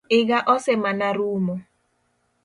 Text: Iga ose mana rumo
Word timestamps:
Iga 0.19 0.37
ose 0.53 0.71
mana 0.83 1.07
rumo 1.17 1.55